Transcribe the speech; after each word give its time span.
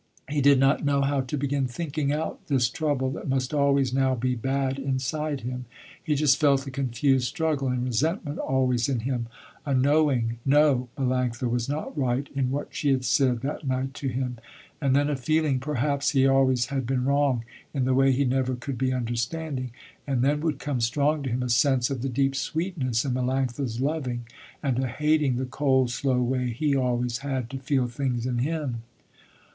He 0.27 0.41
did 0.41 0.57
not 0.59 0.83
know 0.83 1.01
how 1.01 1.21
to 1.21 1.37
begin 1.37 1.67
thinking 1.67 2.11
out 2.11 2.47
this 2.47 2.69
trouble 2.69 3.11
that 3.11 3.29
must 3.29 3.53
always 3.53 3.93
now 3.93 4.15
be 4.15 4.33
bad 4.33 4.79
inside 4.79 5.41
him. 5.41 5.65
He 6.03 6.15
just 6.15 6.37
felt 6.39 6.65
a 6.65 6.71
confused 6.71 7.27
struggle 7.27 7.67
and 7.67 7.85
resentment 7.85 8.39
always 8.39 8.89
in 8.89 9.01
him, 9.01 9.27
a 9.63 9.75
knowing, 9.75 10.39
no, 10.43 10.89
Melanctha 10.97 11.47
was 11.47 11.69
not 11.69 11.95
right 11.95 12.27
in 12.33 12.49
what 12.49 12.69
she 12.73 12.89
had 12.89 13.05
said 13.05 13.41
that 13.41 13.67
night 13.67 13.93
to 13.93 14.07
him, 14.07 14.39
and 14.81 14.95
then 14.95 15.07
a 15.07 15.15
feeling, 15.15 15.59
perhaps 15.59 16.09
he 16.09 16.25
always 16.25 16.65
had 16.73 16.87
been 16.87 17.05
wrong 17.05 17.45
in 17.71 17.85
the 17.85 17.93
way 17.93 18.11
he 18.11 18.25
never 18.25 18.55
could 18.55 18.79
be 18.79 18.91
understanding. 18.91 19.69
And 20.07 20.23
then 20.23 20.41
would 20.41 20.57
come 20.57 20.81
strong 20.81 21.21
to 21.21 21.29
him, 21.29 21.43
a 21.43 21.49
sense 21.49 21.91
of 21.91 22.01
the 22.01 22.09
deep 22.09 22.35
sweetness 22.35 23.05
in 23.05 23.11
Melanctha's 23.13 23.79
loving 23.79 24.25
and 24.63 24.79
a 24.83 24.87
hating 24.87 25.35
the 25.35 25.45
cold 25.45 25.91
slow 25.91 26.19
way 26.23 26.49
he 26.49 26.75
always 26.75 27.19
had 27.19 27.51
to 27.51 27.59
feel 27.59 27.85
things 27.85 28.25
in 28.25 28.39
him. 28.39 28.81